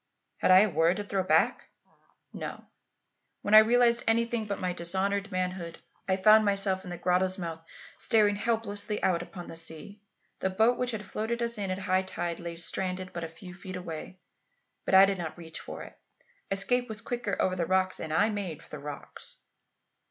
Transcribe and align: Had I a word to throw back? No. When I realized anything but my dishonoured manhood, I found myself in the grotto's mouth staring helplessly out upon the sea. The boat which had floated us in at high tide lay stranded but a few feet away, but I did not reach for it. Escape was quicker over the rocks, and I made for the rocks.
Had 0.37 0.49
I 0.49 0.61
a 0.61 0.69
word 0.71 0.97
to 0.97 1.03
throw 1.03 1.21
back? 1.21 1.69
No. 2.33 2.65
When 3.43 3.53
I 3.53 3.59
realized 3.59 4.03
anything 4.07 4.47
but 4.47 4.59
my 4.59 4.73
dishonoured 4.73 5.31
manhood, 5.31 5.77
I 6.07 6.17
found 6.17 6.43
myself 6.43 6.83
in 6.83 6.89
the 6.89 6.97
grotto's 6.97 7.37
mouth 7.37 7.61
staring 7.99 8.35
helplessly 8.35 9.03
out 9.03 9.21
upon 9.21 9.45
the 9.45 9.57
sea. 9.57 10.01
The 10.39 10.49
boat 10.49 10.79
which 10.79 10.89
had 10.89 11.05
floated 11.05 11.43
us 11.43 11.59
in 11.59 11.69
at 11.69 11.77
high 11.77 12.01
tide 12.01 12.39
lay 12.39 12.55
stranded 12.55 13.13
but 13.13 13.23
a 13.23 13.27
few 13.27 13.53
feet 13.53 13.75
away, 13.75 14.17
but 14.85 14.95
I 14.95 15.05
did 15.05 15.19
not 15.19 15.37
reach 15.37 15.59
for 15.59 15.83
it. 15.83 15.95
Escape 16.49 16.89
was 16.89 16.99
quicker 17.01 17.39
over 17.39 17.55
the 17.55 17.67
rocks, 17.67 17.99
and 17.99 18.11
I 18.11 18.31
made 18.31 18.63
for 18.63 18.69
the 18.71 18.79
rocks. 18.79 19.35